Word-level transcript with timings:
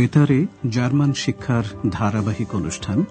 বেতারে 0.00 0.46
জার্মান 0.70 1.12
শিক্ষার 1.12 1.64
ধারাবাহিক 1.88 2.54
অনুষ্ঠান 2.54 3.04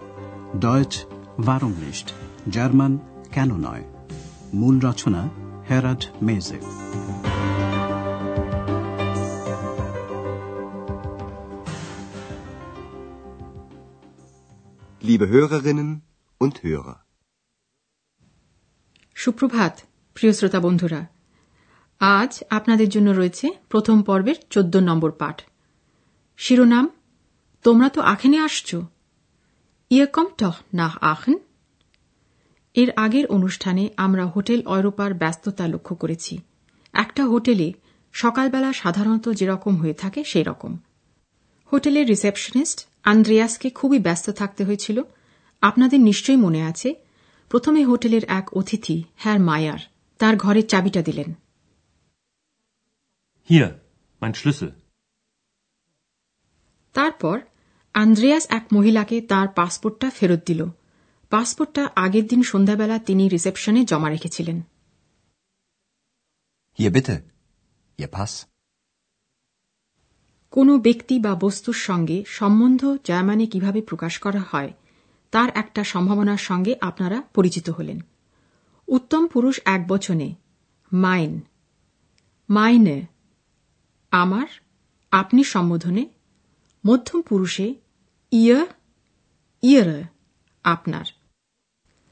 ডয়েচ 0.59 1.05
ভারমনিস্ট 1.45 2.13
জার্মান 2.49 2.97
কেন 3.31 3.55
নয়? 3.55 3.83
মূল 4.53 4.79
রচনা 4.79 5.29
হেরাড 5.69 6.03
মেজে। 6.21 6.59
Liebe 15.07 15.31
Hörerinnen 15.33 15.95
und 16.41 16.53
Hörer. 16.65 16.93
সুপ্রভাত 19.15 19.79
প্রিয় 20.13 20.33
শ্রোতা 20.33 20.59
বন্ধুরা। 20.59 21.05
আজ 21.99 22.43
আপনাদের 22.49 22.89
জন্য 22.89 23.09
রয়েছে 23.09 23.49
প্রথম 23.69 24.01
পর্বের 24.01 24.35
চোদ্দ 24.49 24.75
নম্বর 24.75 25.11
পাঠ। 25.11 25.41
শিরোনাম, 26.39 26.89
তোমরা 27.63 27.89
তো 27.89 28.01
আখেনে 28.01 28.37
আসছ। 28.37 28.75
ইয়ে 29.89 30.05
কম 30.05 30.25
টহ 30.37 30.51
না 30.73 30.91
আখেন। 31.01 31.37
এর 32.73 32.91
আগের 32.95 33.27
অনুষ্ঠানে 33.27 33.89
আমরা 33.97 34.25
হোটেল 34.25 34.67
অয়রোপার 34.67 35.13
ব্যস্ততা 35.13 35.67
লক্ষ্য 35.67 35.95
করেছি। 35.95 36.37
একটা 36.93 37.25
হোটেলে 37.25 37.73
সকালবেলা 38.13 38.73
সাধারণত 38.73 39.29
যেরকম 39.29 39.77
হয়ে 39.77 39.93
থাকে 39.93 40.23
সেই 40.23 40.43
রকম। 40.43 40.77
হোটেলের 41.73 42.07
রিসেপশনিস্ট 42.07 42.87
আন্দ্রেয়াসকে 43.03 43.69
খুবই 43.69 43.99
ব্যস্ত 43.99 44.29
থাকতে 44.29 44.63
হয়েছিল। 44.63 45.01
আপনাদের 45.61 45.99
নিশ্চয়ই 45.99 46.37
মনে 46.37 46.61
আছে, 46.61 46.95
প্রথমে 47.49 47.85
হোটেলের 47.85 48.21
এক 48.27 48.53
অতিথি, 48.53 49.03
হ্যার 49.15 49.39
মায়ার, 49.39 49.79
তার 50.17 50.37
ঘরের 50.37 50.67
চাবিটা 50.67 51.01
দিলেন. 51.01 51.33
তারপর 56.99 57.39
আন্দ্রেয়াস 57.93 58.45
এক 58.49 58.65
মহিলাকে 58.73 59.21
তার 59.21 59.47
পাসপোর্টটা 59.47 60.09
ফেরত 60.09 60.41
দিল 60.45 60.65
পাসপোর্টটা 61.31 61.83
আগের 61.95 62.27
দিন 62.27 62.43
সন্ধ্যাবেলা 62.43 62.99
তিনি 62.99 63.27
রিসেপশনে 63.27 63.85
জমা 63.85 64.09
রেখেছিলেন. 64.09 64.57
Ihr 67.99 68.07
Pass. 68.07 68.45
কোনো 70.51 70.77
ব্যক্তি 70.77 71.19
বা 71.19 71.35
বস্তুর 71.35 71.73
সঙ্গে 71.73 72.23
সম্বন্ধ 72.27 72.97
জার্মানে 73.05 73.45
কীভাবে 73.45 73.81
প্রকাশ 73.81 74.19
করা 74.19 74.39
হয় 74.51 74.71
তার 75.31 75.49
একটা 75.55 75.83
সম্ভাবনার 75.83 76.37
সঙ্গে 76.37 76.73
আপনারা 76.81 77.21
পরিচিত 77.33 77.69
হলেন 77.69 77.99
উত্তম 78.87 79.27
পুরুষ 79.27 79.59
এক 79.65 79.87
বচনে 79.87 80.35
মাইন 80.93 81.41
মাইনে 82.49 83.05
আমার 84.11 84.47
আপনি 85.11 85.43
সম্বোধনে 85.43 86.18
মধ্যম 86.85 87.21
পুরুষে 87.21 87.75
ইয় 88.31 88.65
ইয়র 89.61 90.03
আপনার। 90.63 91.05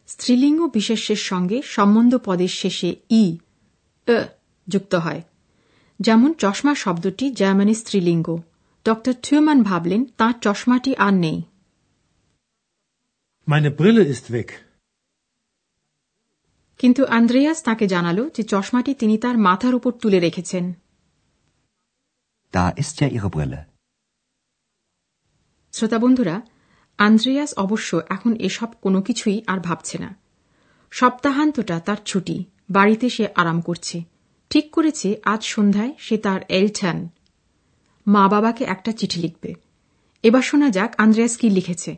স্ত্রীলিঙ্গ 0.07 0.67
বিশেষ্যের 0.73 1.15
সঙ্গে 1.15 1.61
সম্বন্ধ 1.61 2.17
পদের 2.25 2.47
শেষে 2.47 2.95
ই 3.11 3.37
অ 4.07 4.27
যুক্ত 4.67 4.95
হয়। 4.95 5.21
যেমন 5.99 6.33
চশমা 6.33 6.75
শব্দটি 6.75 7.31
জার্মানি 7.31 7.75
স্ত্রীলিঙ্গ। 7.75 8.41
ড 8.83 8.89
থিউমান 9.23 9.63
ভাবলেন 9.63 10.05
তাঁর 10.05 10.33
চশমাটি 10.41 10.95
আর 10.95 11.13
নেই. 11.13 11.43
কিন্তু 16.77 17.05
আন্দ্রেয়াস 17.05 17.63
তাকে 17.63 17.87
জানালো 17.87 18.29
যে 18.29 18.43
চশমাটি 18.43 18.93
তিনি 18.93 19.17
তার 19.17 19.37
মাথার 19.37 19.75
উপর 19.75 19.91
তুলে 19.91 20.19
রেখেছেন। 20.19 20.73
Da 22.53 22.79
ist 22.79 23.01
ja 23.01 23.11
Ihre 23.11 23.29
Brille. 23.29 23.76
শ্রোতা 25.77 25.99
বন্ধুরা, 25.99 26.41
আন্দ্রেয়াস 26.97 27.53
অবশ্য 27.53 28.01
এখন 28.09 28.35
এসব 28.35 28.67
কোনো 28.81 29.01
কিছুই 29.01 29.41
আর 29.47 29.59
ভাবছে 29.59 29.97
না। 29.97 30.15
সপ্তাহান্তটা 30.91 31.79
তার 31.79 31.97
ছুটি, 32.05 32.45
বাড়িতে 32.69 33.09
সে 33.09 33.27
আরাম 33.35 33.61
করছে। 33.61 34.03
ঠিক 34.49 34.71
করেছে, 34.71 35.15
আজ 35.23 35.43
সন্ধ্যায় 35.43 35.93
সে 35.99 36.17
তার 36.17 36.41
এলঠান। 36.49 37.09
মা 38.07 38.27
বাবাকে 38.27 38.63
একটা 38.63 38.91
চিঠি 38.91 39.21
লিখবে। 39.21 39.53
এবার 40.23 40.41
শোনা 40.41 40.69
যাক 40.69 40.93
আন্দ্রেয়াস 40.97 41.37
কি 41.37 41.49
লিখেছে। 41.49 41.95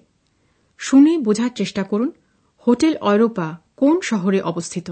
শুনে 0.77 1.17
বোঝার 1.17 1.49
চেষ্টা 1.55 1.83
করুন, 1.83 2.11
হোটেল 2.67 2.97
অয়রোপা 2.97 3.57
কোন 3.75 4.01
শহরে 4.01 4.41
অবস্থিত? 4.41 4.91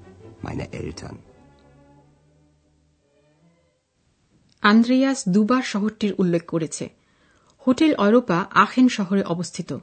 Meine 0.43 0.65
Eltern. 0.81 1.15
Andreas 4.61 5.23
দুবার 5.29 5.61
শহরটির 5.61 6.13
উল্লেখ 6.17 6.45
করেছে। 6.45 6.89
হোটেল 7.67 7.95
অরোপা 7.95 8.45
আখেন 8.51 8.87
শহরে 8.87 9.23
অবস্থিত। 9.23 9.77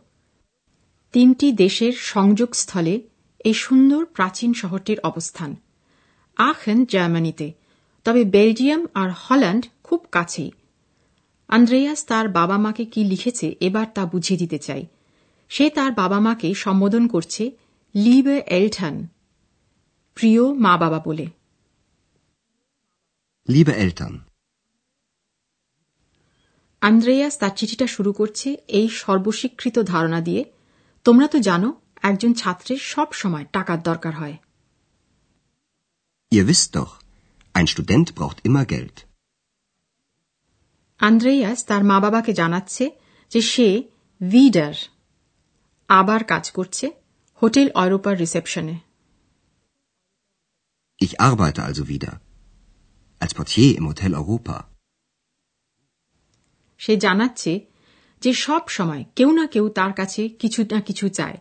তিনটি 1.13 1.53
দেশের 1.53 1.93
সংযোগস্থলে 1.93 3.01
এই 3.45 3.55
সুন্দর 3.55 4.05
প্রাচীন 4.05 4.55
শহরটির 4.55 5.01
অবস্থান। 5.01 5.57
আখেন 6.37 6.85
জার্মানিতে, 6.85 7.53
তবে 8.05 8.25
বেলজিয়াম 8.25 8.87
আর 8.95 9.11
হল্যান্ড 9.11 9.67
খুব 9.83 10.07
কাছেই। 10.13 10.51
আন্দ্রেয়াস 11.49 12.05
তার 12.05 12.29
বাবা 12.29 12.59
মাকে 12.59 12.85
কি 12.85 13.05
লিখেছে 13.05 13.55
এবার 13.61 13.87
তা 13.95 14.07
বুঝিয়ে 14.07 14.39
দিতে 14.39 14.59
চাই। 14.59 14.87
সে 15.49 15.71
তার 15.71 15.93
বাবা 15.93 16.21
মাকে 16.21 16.55
সম্বোধন 16.55 17.07
করছে, 17.07 17.51
লিবে 17.95 18.43
এলঠান। 18.47 19.09
প্রিয় 20.19 20.55
মা 20.55 20.77
বাবা 20.77 20.99
বলে। 20.99 21.27
Liebe 23.49 23.75
Eltern, 23.75 24.15
আন্দ্রেয়াস 26.81 27.39
তার 27.39 27.51
চিঠিটা 27.57 27.87
শুরু 27.87 28.13
করছে 28.13 28.57
এই 28.69 28.89
সর্বস্বীকৃত 28.89 29.79
ধারণা 29.79 30.21
দিয়ে। 30.21 30.45
তোমরা 31.05 31.29
তো 31.29 31.39
জানো 31.39 31.81
একজন 32.03 32.35
ছাত্রের 32.35 32.79
সব 32.79 33.13
সময় 33.13 33.45
টাকার 33.53 33.83
দরকার 33.83 34.15
হয়। 34.15 34.37
Ihr 36.33 36.45
wisst 36.49 36.71
doch, 36.77 36.91
ein 37.55 37.67
Student 37.75 38.07
braucht 38.07 38.47
immer 38.47 38.65
Geld. 38.73 38.97
Andreas 40.99 41.65
তার 41.65 41.85
মা 41.85 42.01
বাবাকে 42.01 42.33
জানাচ্ছে 42.33 42.91
যে 43.31 43.41
সে 43.43 43.83
ভিডার 44.31 44.75
আবার 45.89 46.25
কাজ 46.25 46.51
করছে 46.51 46.93
হোটেল 47.43 47.71
অয়রোপার 47.75 48.19
রিসেপশনে। 48.19 48.88
Ich 51.01 51.21
arbeite 51.21 51.63
also 51.63 51.89
wieder. 51.89 52.21
Als 53.21 53.35
Portier 53.35 53.77
im 53.79 53.87
Hotel 53.87 54.13
Europa. 54.15 54.57
সে 56.81 56.93
জানাচ্ছে 56.97 57.53
যে 58.23 58.31
সব 58.45 58.63
সময় 58.69 59.03
কেউ 59.17 59.31
না 59.33 59.45
কেউ 59.47 59.67
তার 59.69 59.93
কাছে 59.93 60.23
কিছু 60.39 60.61
না 60.73 60.79
কিছু 60.81 61.07
চায় 61.09 61.39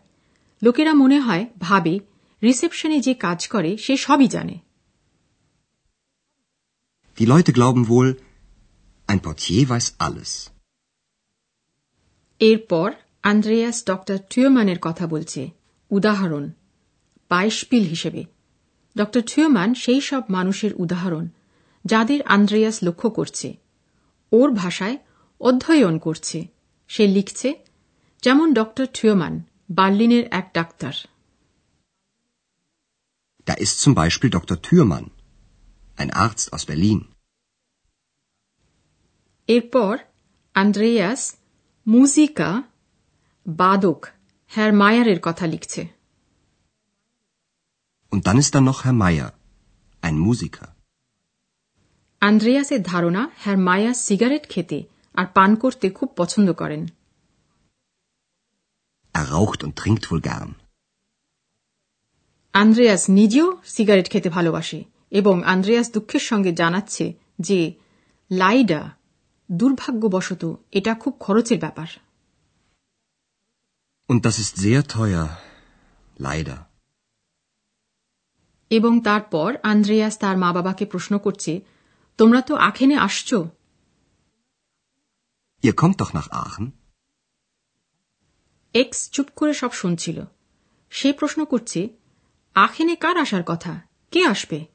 লোকেরা 0.61 0.93
মনে 0.93 1.17
হয় 1.19 1.43
ভাবে 1.59 1.93
রিসেপশনে 2.41 2.97
যে 3.01 3.13
কাজ 3.25 3.39
করে 3.47 3.71
সে 3.77 3.93
সবই 3.97 4.27
জানে 4.35 4.55
Die 7.17 7.25
Leute 7.25 7.51
glauben 7.51 7.83
wohl, 7.91 8.09
ein 9.09 9.19
Portier 9.19 9.61
weiß 9.69 9.87
alles. 9.99 10.31
এরপর 12.41 12.87
আন্দ্রেয়াস 13.23 13.77
ডক্টর 13.85 14.17
টুয়মানের 14.31 14.79
কথা 14.81 15.05
বলছে 15.07 15.41
উদাহরণ 15.91 16.45
বাইশপিল 17.31 17.83
হিসেবে 17.83 18.21
ডক্টর 18.97 19.21
থিওম্যান 19.31 19.69
সেই 19.83 20.01
সব 20.01 20.23
মানুষের 20.29 20.71
উদাহরণ 20.75 21.25
যাদের 21.85 22.19
আন্দ্রেয়াস 22.27 22.77
লক্ষ্য 22.83 23.09
করছে 23.09 23.47
ওর 24.31 24.49
ভাষায় 24.53 24.97
অধ্যয়ন 25.41 25.95
করছে 25.97 26.39
সে 26.89 27.03
লিখছে 27.07 27.49
যেমন 28.23 28.47
ডক্টর 28.53 28.85
থিওম্যান 28.93 29.35
বার্লিনের 29.69 30.25
এক 30.31 30.47
ডাক্তার 30.53 30.95
Da 33.47 33.55
ist 33.55 33.75
zum 33.79 33.93
Beispiel 33.95 34.29
Dr. 34.29 34.57
Thürmann, 34.57 35.05
ein 35.97 36.09
Arzt 36.15 36.45
aus 36.53 36.63
Berlin. 36.65 36.99
এরপর 39.49 39.93
আন্দ্রেয়াস 40.55 41.21
মুজিকা 41.87 42.49
বাদক 43.45 43.99
হ্যার 44.51 44.71
মায়ারের 44.73 45.19
কথা 45.21 45.45
লিখছে 45.47 45.81
Und 48.11 48.27
dann 48.27 48.37
ist 48.37 48.55
da 48.55 48.61
noch 48.61 48.83
Herr 48.85 48.93
Meyer, 48.95 49.33
ein 50.03 50.17
Musiker. 50.19 50.67
আন্দ্রেয়াসের 52.21 52.81
ধারণা 52.83 53.21
হ্যার 53.43 53.57
মায়া 53.67 53.91
সিগারেট 54.07 54.43
খেতে 54.49 54.77
আর 55.15 55.25
পান 55.33 55.51
করতে 55.55 55.87
খুব 55.89 56.09
পছন্দ 56.15 56.49
করেন 56.61 56.81
Er 59.15 59.25
raucht 59.35 59.59
und 59.63 59.73
trinkt 59.81 60.03
wohl 60.09 60.21
gern. 60.21 60.49
Andreas 62.53 63.03
নিজেও 63.19 63.47
সিগারেট 63.75 64.07
খেতে 64.09 64.29
ভালোবাসে 64.29 64.79
এবং 65.11 65.35
আন্দ্রেয়াস 65.53 65.87
দুঃখের 65.95 66.23
সঙ্গে 66.29 66.51
জানাচ্ছে 66.61 67.05
যে 67.39 67.59
লাইডা 68.31 68.81
দুর্ভাগ্যবশত 69.49 70.43
এটা 70.71 70.91
খুব 70.95 71.13
খরচের 71.25 71.59
ব্যাপার 71.59 71.89
Und 74.09 74.19
das 74.27 74.35
ist 74.39 74.53
sehr 74.57 74.81
teuer. 74.93 75.27
Leider. 76.19 76.57
এবং 78.69 79.01
তারপর 79.01 79.57
আন্দ্রেয়াস 79.63 80.17
তার 80.17 80.37
মা 80.37 80.53
বাবাকে 80.53 80.85
প্রশ্ন 80.85 81.17
করছে 81.17 81.61
তোমরা 82.17 82.41
তো 82.41 82.55
আখেনে 82.55 82.95
আসছ? 82.95 83.33
এক্স 88.73 89.09
চুপ 89.09 89.27
করে 89.35 89.53
সব 89.53 89.71
শুনছিল। 89.71 90.21
সে 90.89 91.13
প্রশ্ন 91.13 91.45
করছে 91.45 91.89
আখেনে 92.55 92.95
কার 92.95 93.17
আসার 93.17 93.43
কথা? 93.45 93.81
কে 94.11 94.25
আসবে? 94.25 94.65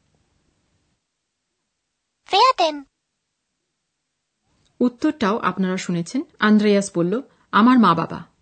উত্তরটাও 4.80 5.38
আপনারা 5.38 5.76
শুনেছেন। 5.76 6.22
আন্দ্রেয়াস 6.38 6.90
বলল 6.94 7.22
আমার 7.52 7.78
মা 7.78 7.94
বাবা 7.94 8.32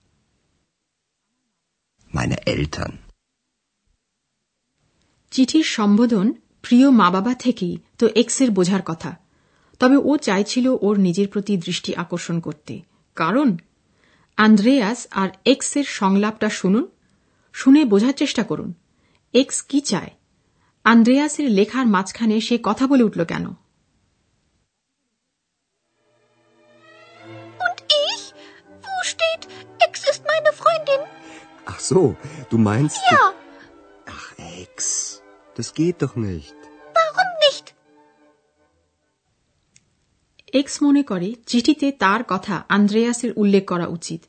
Meine 2.15 2.37
Eltern. 2.47 3.10
চিঠির 5.33 5.67
সম্বোধন 5.77 6.27
প্রিয় 6.63 6.89
মা 6.91 7.09
বাবা 7.11 7.33
থেকেই 7.35 7.75
তো 7.99 8.05
এক্সের 8.15 8.51
বোঝার 8.51 8.83
কথা 8.83 9.11
তবে 9.81 9.97
ও 10.05 10.13
চাইছিল 10.17 10.67
ওর 10.81 10.97
নিজের 10.99 11.29
প্রতি 11.29 11.55
দৃষ্টি 11.57 11.91
আকর্ষণ 11.95 12.37
করতে 12.41 12.75
কারণ 13.17 13.49
আন্দ্রেয়াস 14.39 15.01
আর 15.13 15.29
এক্সের 15.45 15.87
সংলাপটা 15.91 16.49
শুনুন 16.51 16.85
শুনে 17.55 17.81
বোঝার 17.85 18.13
চেষ্টা 18.13 18.43
করুন 18.43 18.71
এক্স 19.35 19.57
কি 19.63 19.81
চায় 19.81 20.13
আন্দ্রেয়াসের 20.85 21.49
লেখার 21.51 21.87
মাঝখানে 21.87 22.37
সে 22.41 22.57
কথা 22.63 22.85
বলে 22.87 23.05
উঠল 23.05 23.21
কেন 23.25 23.47
Und 27.61 27.79
ich? 28.05 28.23
Wo 28.85 28.95
steht, 29.05 29.43
Ex 29.79 29.93
ist 30.11 30.23
meine 30.25 30.51
Freundin? 30.53 31.01
Ach 31.67 31.81
so, 31.81 32.01
du 32.51 32.57
meinst. 32.61 32.99
Ja, 33.11 33.23
Ex. 33.29 33.40
Das 35.59 35.69
geht 35.69 35.95
doch 36.01 36.17
nicht. 36.17 36.55
warum 36.95 37.31
nicht? 37.41 37.75
Ex 40.53 40.83
মনে 40.83 41.03
করে 41.03 41.35
চিঠিতে 41.47 41.93
তার 41.93 42.25
কথা 42.29 42.65
আন্দ্রেয়াসের 42.69 43.33
উল্লেখ 43.37 43.69
করা 43.69 43.87
উচিত। 43.87 44.23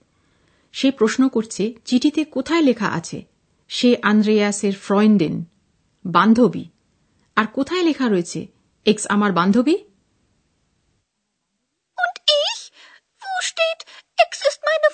সে 0.72 0.92
প্রশ্ন 0.92 1.30
করছে 1.30 1.74
চিঠিতে 1.86 2.26
কোথায় 2.26 2.62
লেখা 2.62 2.88
আছে? 2.88 3.22
সে 3.70 3.98
আন্দ্রেয়াসের 4.02 4.76
ফ্রয়েন্ডেন 4.76 5.44
বান্ধবী। 6.06 6.64
আর 7.36 7.46
কোথায় 7.46 7.84
লেখা 7.84 8.10
রয়েছে? 8.10 8.48
এক্স 8.86 9.08
আমার 9.08 9.32
বান্ধবী? 9.32 9.74
Und 11.98 12.16
ich? 12.16 12.72
Ex 14.26 14.38
ist 14.38 14.60
meine 14.66 14.92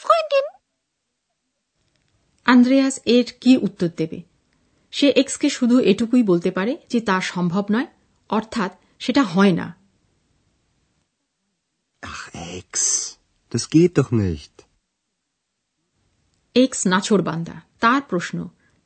Andreas 2.45 2.99
এর 3.05 3.25
কি 3.41 3.57
উত্তর 3.57 3.87
দেবে? 3.97 4.36
সে 4.97 5.07
এক্সকে 5.11 5.47
শুধু 5.49 5.75
এটুকুই 5.81 6.23
বলতে 6.23 6.49
পারে 6.51 6.73
যে 6.89 6.99
তা 7.01 7.15
সম্ভব 7.21 7.65
নয় 7.71 7.89
অর্থাৎ 8.29 8.71
সেটা 8.99 9.23
হয় 9.23 9.51
না 9.51 9.67
Ach, 12.03 12.25
Ex. 12.55 12.71
Das 13.51 13.63
geht 13.69 13.93
doch 13.99 14.11
nicht. 14.23 14.55
Ex 16.55 16.79
নাছোড়বান্দা 16.87 17.55
তার 17.79 18.01
প্রশ্ন 18.09 18.37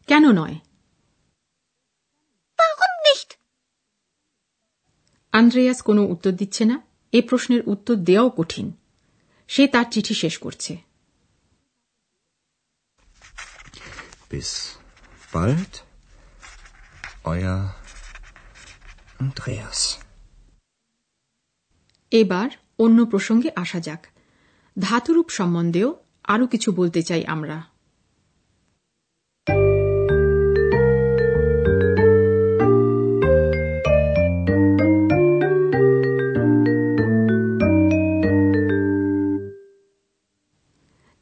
কেন 0.07 0.25
নয় 0.31 0.57
Warum 2.59 2.95
আন্দ্রেয়াস 5.33 5.79
কোনো 5.81 6.01
উত্তর 6.05 6.31
দিচ্ছে 6.31 6.63
না 6.65 6.77
এ 7.13 7.19
প্রশ্নের 7.21 7.61
উত্তর 7.67 7.95
দেওয়াও 7.99 8.29
কঠিন 8.37 8.67
সে 9.49 9.63
তার 9.67 9.87
চিঠি 9.91 10.13
শেষ 10.13 10.35
করছে 10.37 10.73
Bis 14.31 14.51
bald. 15.33 15.73
Euer 17.25 17.59
Andreas. 19.21 19.97
এবার 22.11 22.49
অন্য 22.79 23.05
প্রসঙ্গে 23.05 23.49
আসা 23.55 23.79
যাক। 23.79 24.07
ধাতুরূপ 24.79 25.29
সম্বন্ধেও 25.29 25.95
আরও 26.23 26.47
কিছু 26.47 26.71
বলতে 26.71 27.03
চাই 27.03 27.25
আমরা। 27.25 27.63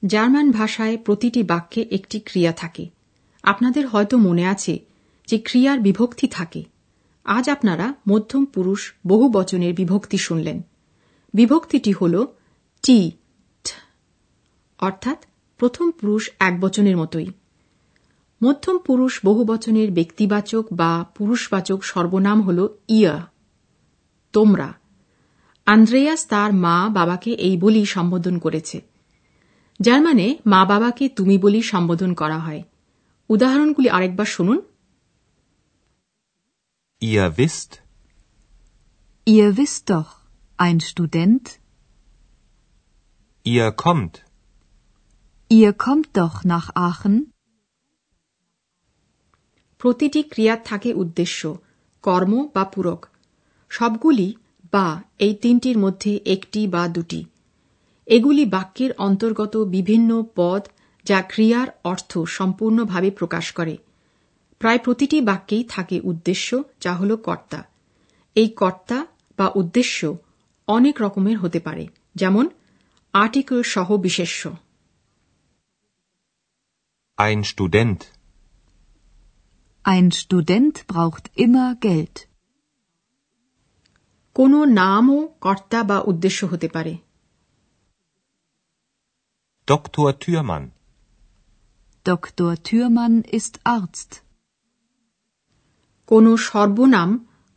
জার্মান 0.06 0.51
ভাষায় 0.51 0.98
প্রতিটি 0.98 1.44
বাক্যে 1.44 1.86
একটি 1.91 2.20
ক্রিয়া 2.20 2.51
থাকে। 2.51 2.89
আপনাদের 3.44 3.88
হয়তো 3.88 4.18
মনে 4.18 4.46
আছে 4.46 4.88
যে 5.29 5.38
ক্রিয়ার 5.38 5.79
বিভক্তি 5.79 6.27
থাকে। 6.27 6.62
আজ 7.25 7.50
আপনারা 7.50 7.88
মধ্যম 8.09 8.43
পুরুষ 8.45 8.81
বহু 9.07 9.25
বচনের 9.29 9.74
বিভক্তি 9.74 10.17
শুনলেন। 10.17 10.57
বিভক্তিটি 11.33 11.91
হল 11.91 12.15
টি 12.83 13.00
অর্থাৎ 14.79 15.19
প্রথম 15.59 15.91
পুরুষ 15.91 16.24
এক 16.39 16.53
বচনের 16.62 16.98
মতোই। 16.98 17.27
মধ্যম 18.41 18.77
পুরুষ 18.77 19.19
বহু 19.25 19.41
বচনের 19.43 19.91
ব্যক্তিবাচক 19.91 20.65
বা 20.71 20.91
পুরুষবাচক 21.17 21.83
সর্বনাম 21.83 22.41
হল 22.41 22.59
ইয়া, 22.89 23.15
তোমরা। 24.33 24.69
আন্দ্রেয়াস 25.65 26.21
তার 26.27 26.53
মা 26.53 26.75
বাবাকে 26.89 27.31
এই 27.31 27.55
বলি 27.57 27.86
সম্বোধন 27.86 28.36
করেছে। 28.38 28.77
জার্মানে 29.79 30.27
মা 30.45 30.62
বাবাকে 30.65 31.05
তুমি 31.09 31.38
বলি 31.38 31.62
সম্বোধন 31.62 32.12
করা 32.13 32.39
হয়। 32.39 32.62
উদাহরণগুলি 33.29 33.89
আরেকবার 33.89 34.25
শুনুন। 34.25 34.59
Ihr 37.01 37.32
wisst, 37.38 37.72
Ihr 39.27 39.58
wisst 39.58 39.84
doch, 39.89 40.10
ein 40.60 40.79
Student, 40.79 41.44
ihr 43.46 43.72
kommt, 43.72 44.12
ihr 45.51 45.72
kommt 45.74 46.08
doch 46.13 46.46
nach 46.46 46.70
Aachen, 46.75 47.25
প্রতিটি 49.77 50.24
ক্রিয়ার 50.24 50.58
থাকে 50.65 50.94
উদ্দেশ্য 50.94 51.58
কর্ম 52.01 52.48
বা 52.53 52.63
পূরক। 52.63 53.06
সবগুলি 53.70 54.36
বা 54.72 55.03
এই 55.20 55.36
তিনটির 55.36 55.77
মধ্যে 55.77 56.20
একটি 56.25 56.68
বা 56.68 56.88
দুটি। 56.88 57.25
এগুলি 58.06 58.46
বাক্যের 58.46 58.94
অন্তর্গত 58.98 59.58
বিভিন্ন 59.58 60.24
পদ 60.36 60.68
যা 61.03 61.22
ক্রিয়ার 61.22 61.68
অর্থ 61.84 62.20
সম্পূর্ণভাবে 62.20 63.12
প্রকাশ 63.12 63.51
করে। 63.51 63.77
প্রায় 64.62 64.80
প্রতিটি 64.80 65.18
বাক্যেই 65.22 65.63
থাকে 65.70 65.98
উদ্দেশ্য 66.04 66.50
যা 66.82 66.94
হল 66.94 67.12
কর্তা 67.18 67.60
এই 68.36 68.50
কর্তা 68.51 68.98
বা 69.39 69.48
উদ্দেশ্য 69.56 70.00
অনেক 70.68 70.96
রকমের 71.01 71.38
হতে 71.38 71.60
পারে 71.60 71.86
যেমন 72.16 72.46
আর্টিকেল 73.13 73.60
সহ 73.74 73.89
বিশেষ্য 73.98 74.42
ein 77.18 77.44
Student, 77.44 78.00
ein 79.86 80.08
Student 80.13 80.75
braucht 80.88 81.25
immer 81.36 81.70
Geld. 81.75 82.16
কোনো 84.36 84.60
নামও 84.66 85.20
কর্তা 85.42 85.80
বা 85.84 85.98
উদ্দেশ্য 86.01 86.39
হতে 86.46 86.68
পারে 86.68 86.94
Dr. 89.68 90.08
Thürmann, 90.22 90.66
Dr. 92.06 92.50
Thürmann 92.68 93.16
ist 93.39 93.54
Arzt. 93.78 94.12
কোনো 96.10 96.32
সর্বনাম 96.48 97.10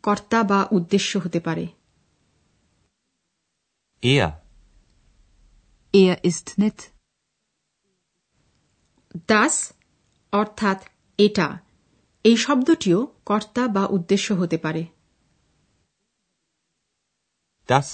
কর্তা 0.05 0.41
বা 0.51 0.61
উদ্দেশ্য 0.73 1.13
হতে 1.19 1.41
পারে 1.41 1.65
Er. 4.03 4.31
Er 5.95 6.17
ist 6.23 6.47
nett. 6.59 6.79
Das 9.29 9.55
অর্থাৎ 10.33 10.79
এটা 11.19 11.49
এই 12.25 12.37
শব্দটিও 12.37 12.99
কর্তা 13.27 13.65
বা 13.69 13.85
উদ্দেশ্য 13.87 14.29
হতে 14.33 14.59
পারে 14.59 14.83
Das. 17.69 17.89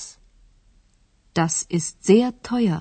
Das 1.36 1.54
ist 1.70 1.94
sehr 2.04 2.30
teuer. 2.42 2.80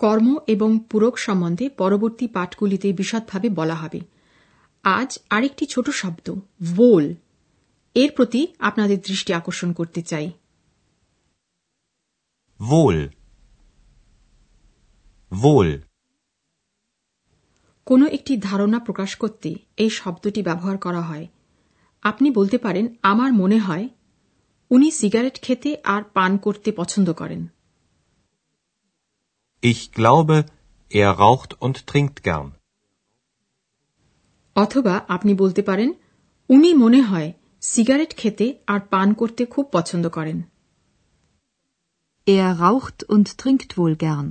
কর্ম 0.00 0.28
এবং 0.46 0.70
পূরক 0.90 1.14
সম্বন্ধে 1.18 1.66
পরবর্তী 1.78 2.26
পাঠগুলিতে 2.28 2.88
বিশদভাবে 2.92 3.48
বলা 3.50 3.74
হবে 3.74 4.00
আজ 4.88 5.10
আরেকটি 5.30 5.64
ছোট 5.66 5.86
শব্দ 6.00 6.26
ভোল 6.72 7.04
এর 7.96 8.10
প্রতি 8.16 8.42
আপনাদের 8.58 8.98
দৃষ্টি 9.00 9.30
আকর্ষণ 9.32 9.70
করতে 9.72 10.00
চাই 10.02 10.28
Wohl. 12.60 12.98
Wohl. 15.32 15.70
কোনো 17.86 18.06
একটি 18.06 18.32
ধারণা 18.40 18.78
প্রকাশ 18.78 19.10
করতে 19.14 19.50
এই 19.76 19.90
শব্দটি 19.90 20.40
ব্যবহার 20.42 20.76
করা 20.78 21.02
হয় 21.02 21.26
আপনি 22.02 22.28
বলতে 22.30 22.58
পারেন 22.58 22.86
আমার 23.02 23.30
মনে 23.32 23.58
হয় 23.58 23.86
উনি 24.70 24.88
সিগারেট 24.90 25.36
খেতে 25.42 25.70
আর 25.84 26.02
পান 26.14 26.32
করতে 26.36 26.70
পছন্দ 26.72 27.08
করেন 27.12 27.42
Ich 29.62 29.82
glaube, 29.92 30.36
er 30.90 31.10
raucht 31.18 31.52
und 31.56 31.76
trinkt 31.86 32.18
gern. 32.22 32.48
অথবা 34.62 34.94
আপনি 35.08 35.32
বলতে 35.34 35.62
পারেন 35.62 35.90
উনি 36.50 36.70
মনে 36.74 37.00
হয় 37.02 37.30
সিগারেট 37.62 38.12
খেতে 38.16 38.46
আর 38.66 38.80
পান 38.90 39.08
করতে 39.14 39.42
খুব 39.46 39.64
পছন্দ 39.72 40.04
করেন 40.08 40.38
Er 42.26 42.50
raucht 42.60 42.98
und 43.08 43.26
trinkt 43.40 43.70
wohl 43.78 43.94
gern. 43.96 44.28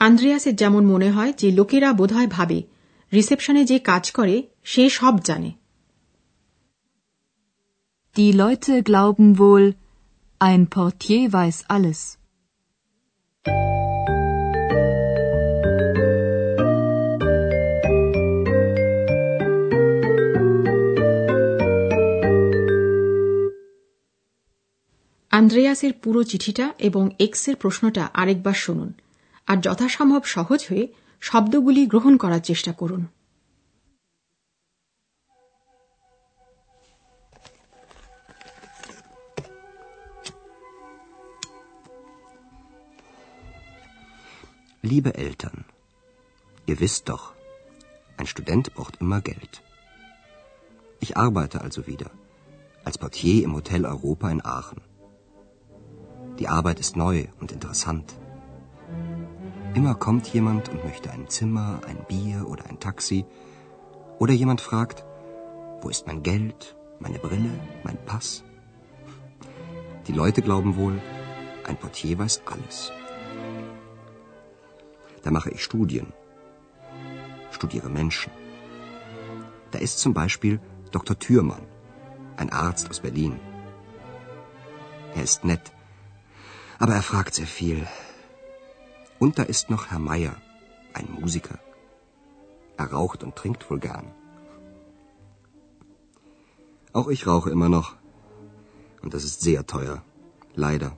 আন্দ্রেয়াসের 0.00 0.54
যেমন 0.56 0.82
মনে 0.86 1.08
হয় 1.10 1.32
যে 1.32 1.48
লোকেরা 1.50 1.90
বোধহয় 1.92 2.30
ভাবে 2.30 2.58
রিসেপশনে 3.12 3.62
যে 3.64 3.78
কাজ 3.80 4.04
করে 4.12 4.36
সে 4.64 4.84
সব 4.90 5.14
জানে 5.24 5.50
Die 8.16 8.32
Leute 8.32 8.74
glauben 8.82 9.28
wohl, 9.38 9.64
ein 10.40 10.62
Portier 10.66 11.22
weiß 11.32 11.58
alles. 11.68 12.00
আন্দ্রেয়াসের 25.46 25.92
পুরো 26.02 26.20
চিঠিটা 26.24 26.66
এবং 26.88 27.02
এক্সের 27.18 27.56
প্রশ্নটা 27.62 28.02
আরেকবার 28.20 28.56
শুনুন 28.64 28.90
আর 29.46 29.56
যথাসম্ভব 29.66 30.22
সহজ 30.34 30.60
হয়ে 30.70 30.84
শব্দগুলি 31.22 31.82
গ্রহণ 31.92 32.14
করার 32.22 32.42
চেষ্টা 32.50 32.72
করুন 32.80 33.02
Liebe 44.90 45.12
Eltern, 45.26 45.58
ihr 46.68 46.78
wisst 46.82 47.02
doch, 47.10 47.24
ein 48.18 48.28
Student 48.32 48.64
braucht 48.74 48.96
immer 49.02 49.20
Geld. 49.30 49.54
Ich 51.04 51.12
arbeite 51.26 51.56
also 51.64 51.80
wieder, 51.90 52.10
als 52.86 52.96
Portier 53.02 53.38
im 53.46 53.52
Hotel 53.58 53.82
Europa 53.94 54.26
in 54.34 54.42
Aachen. 54.56 54.85
Die 56.38 56.48
Arbeit 56.48 56.80
ist 56.80 56.96
neu 56.96 57.26
und 57.40 57.50
interessant. 57.52 58.14
Immer 59.74 59.94
kommt 59.94 60.28
jemand 60.28 60.68
und 60.68 60.84
möchte 60.84 61.10
ein 61.10 61.28
Zimmer, 61.28 61.80
ein 61.86 62.04
Bier 62.08 62.46
oder 62.48 62.66
ein 62.66 62.78
Taxi. 62.78 63.24
Oder 64.18 64.32
jemand 64.32 64.60
fragt, 64.60 65.04
wo 65.80 65.88
ist 65.88 66.06
mein 66.06 66.22
Geld, 66.22 66.76
meine 66.98 67.18
Brille, 67.18 67.50
mein 67.84 67.98
Pass? 68.04 68.44
Die 70.06 70.12
Leute 70.12 70.42
glauben 70.42 70.76
wohl, 70.76 71.00
ein 71.66 71.76
Portier 71.76 72.18
weiß 72.18 72.42
alles. 72.46 72.92
Da 75.22 75.30
mache 75.30 75.50
ich 75.50 75.64
Studien, 75.64 76.12
studiere 77.50 77.88
Menschen. 77.88 78.32
Da 79.70 79.78
ist 79.78 79.98
zum 79.98 80.14
Beispiel 80.14 80.60
Dr. 80.90 81.18
Thürmann, 81.18 81.66
ein 82.36 82.50
Arzt 82.50 82.88
aus 82.88 83.00
Berlin. 83.00 83.40
Er 85.14 85.22
ist 85.22 85.44
nett, 85.44 85.72
aber 86.79 86.93
er 86.95 87.05
fragt 87.11 87.33
sehr 87.35 87.51
viel. 87.59 87.79
Und 89.19 89.37
da 89.37 89.43
ist 89.43 89.69
noch 89.69 89.83
Herr 89.89 89.99
Meier, 89.99 90.35
ein 90.93 91.07
Musiker. 91.19 91.59
Er 92.77 92.87
raucht 92.95 93.23
und 93.23 93.35
trinkt 93.35 93.69
wohl 93.69 93.79
gern. 93.79 94.07
Auch 96.93 97.09
ich 97.15 97.27
rauche 97.27 97.49
immer 97.49 97.69
noch. 97.69 97.89
Und 99.01 99.13
das 99.13 99.23
ist 99.23 99.41
sehr 99.41 99.65
teuer. 99.65 100.03
Leider. 100.55 100.97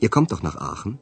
Ihr 0.00 0.10
kommt 0.10 0.32
doch 0.32 0.42
nach 0.42 0.58
Aachen? 0.70 0.98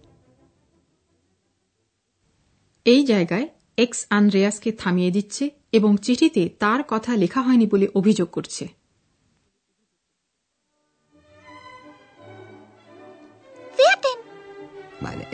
এই 2.87 3.03
জায়গায় 3.05 3.47
x 3.77 4.01
আন্দ্রেয়াসকে 4.11 4.71
থামিয়ে 4.73 5.11
দিচ্ছে 5.11 5.45
এবং 5.73 5.97
চিঠিতে 6.03 6.43
তার 6.59 6.81
কথা 6.89 7.13
লেখা 7.17 7.41
হয়নি 7.43 7.67
বলে 7.67 7.87
অভিযোগ 7.95 8.29
করছে 8.31 8.65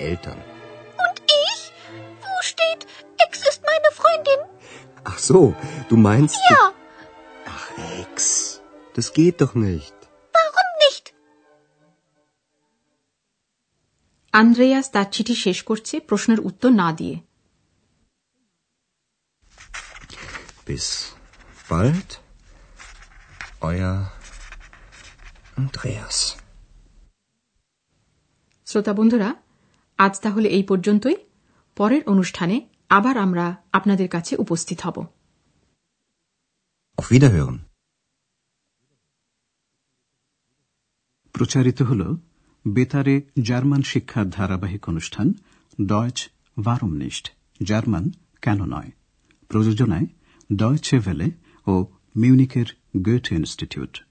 Eltern. 0.09 0.41
Und 1.05 1.17
ich? 1.45 1.61
Wo 2.25 2.35
steht, 2.51 2.81
Ex 3.25 3.33
ist 3.51 3.61
meine 3.71 3.91
Freundin? 4.01 4.41
Ach 5.05 5.19
so, 5.19 5.41
du 5.89 5.97
meinst. 6.09 6.39
Ja, 6.51 6.63
Ach, 7.57 7.67
Ex. 8.03 8.17
Das 8.95 9.07
geht 9.13 9.37
doch 9.43 9.55
nicht. 9.69 9.97
warum 10.39 10.69
nicht? 10.85 11.05
Andreas 14.35 14.87
তার 14.95 15.09
চিঠি 15.15 15.35
শেষ 15.45 15.59
করছে 15.69 15.95
প্রশ্নের 16.09 16.41
উত্তর 16.49 16.71
না 16.83 16.89
দিয়ে 16.99 17.17
Bis 20.69 20.87
bald. 21.71 22.11
Euer 23.71 23.97
Andreas. 25.61 26.19
শ্রোতা 28.67 28.93
বন্ধুরা 28.93 29.29
আজ 29.98 30.20
তাহলে 30.22 30.50
এই 30.50 30.64
পর্যন্তই। 30.64 31.16
পরের 31.76 32.04
অনুষ্ঠানে 32.08 32.68
আবার 32.90 33.18
আমরা 33.18 33.64
আপনাদের 33.72 34.10
কাছে 34.10 34.36
উপস্থিত 34.36 34.82
হব। 34.82 35.06
প্রচারিত 41.34 41.82
হল 41.82 42.16
বেতারে 42.68 43.22
জার্মান 43.42 43.82
শিক্ষার 43.82 44.30
ধারাবাহিক 44.30 44.90
অনুষ্ঠান 44.90 45.34
ডয়েচ 45.86 46.30
ভারমনিষ্ট 46.64 47.32
জার্মান 47.64 48.10
কেন 48.42 48.66
নয়? 48.66 48.92
প্রযোজনায় 49.50 50.08
ডয়েচে 50.56 51.00
ভেলে 51.00 51.32
ও 51.68 51.86
মিউনিকের 52.16 52.66
গোয়েট 52.98 53.32
ইনস্টিটিউট 53.32 54.07